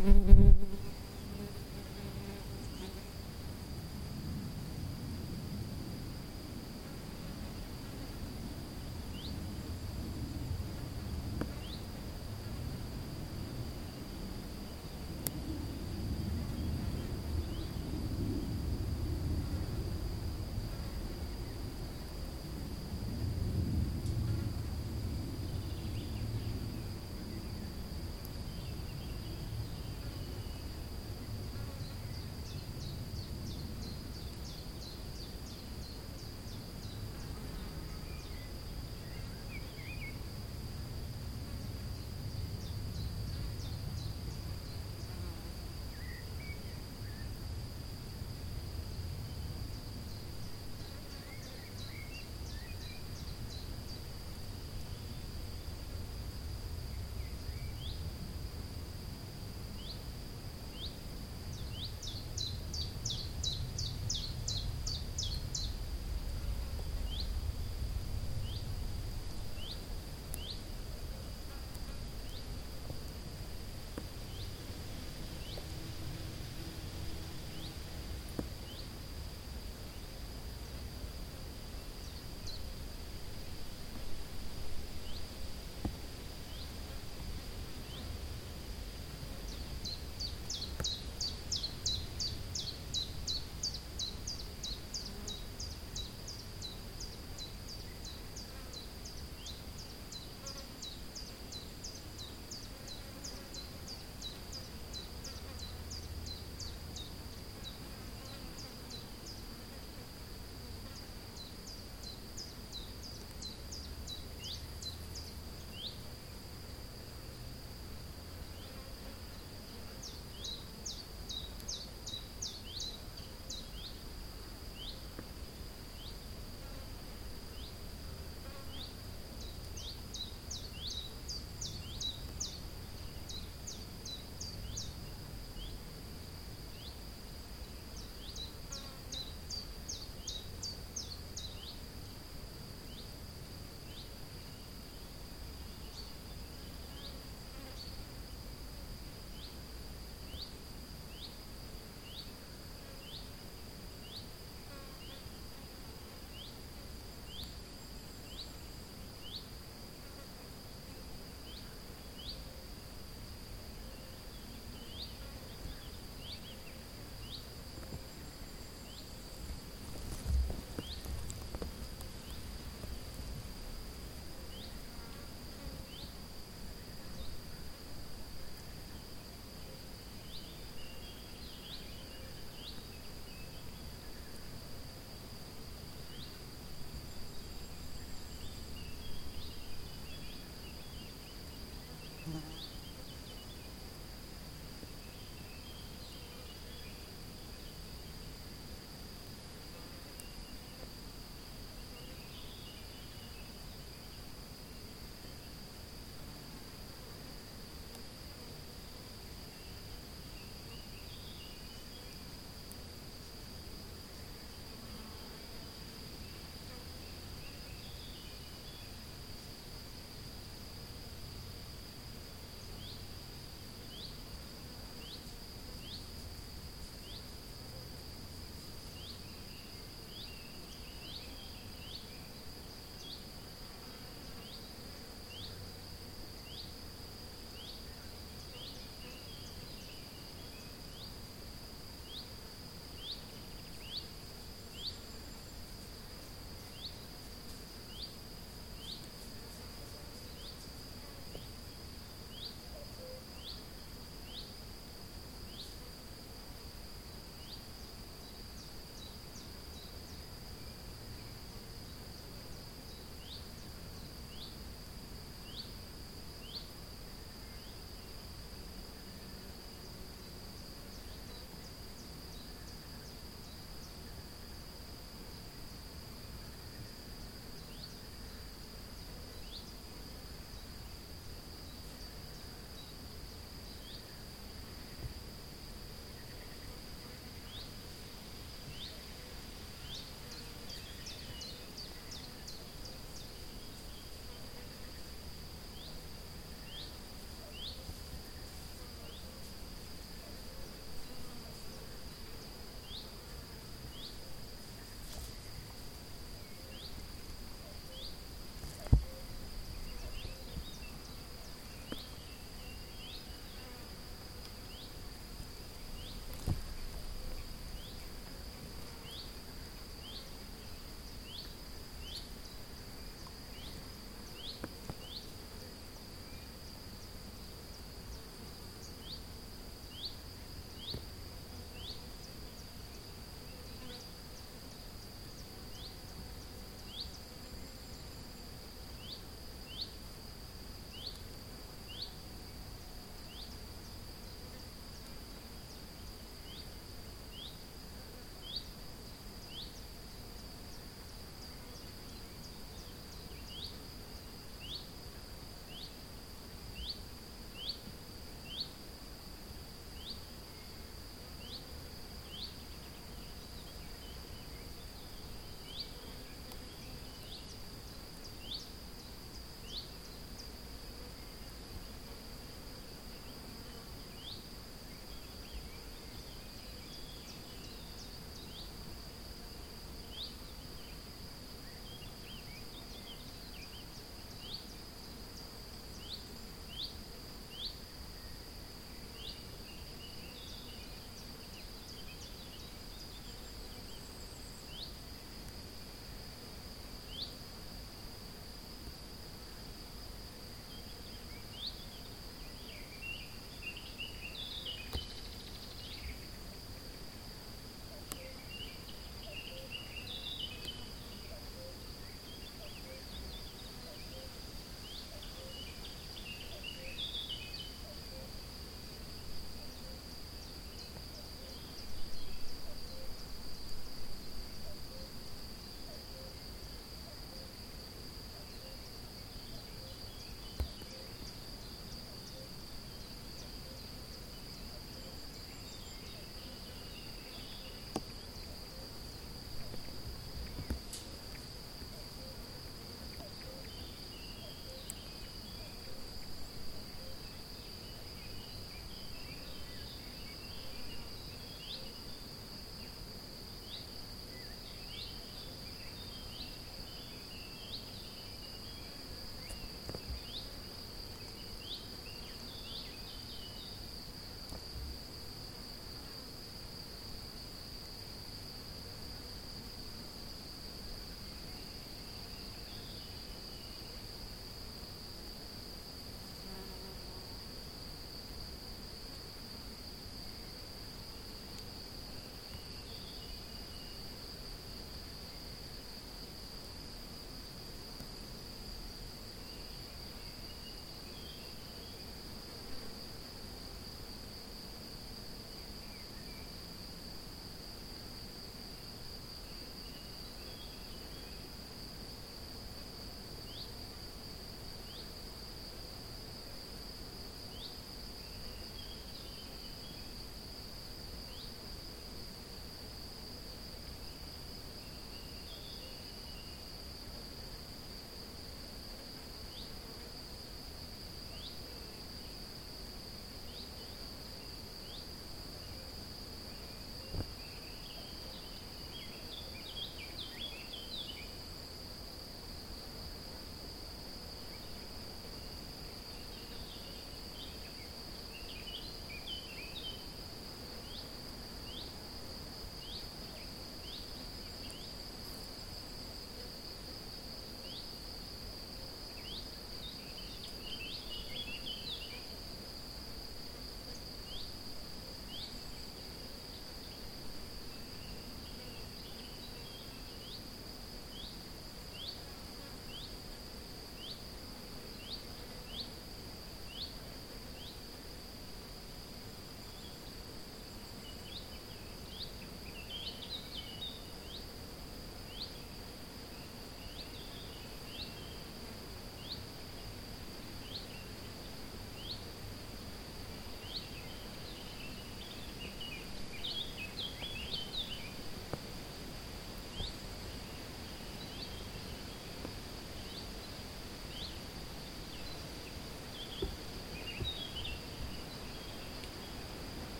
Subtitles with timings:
[0.00, 0.49] Mm-hmm.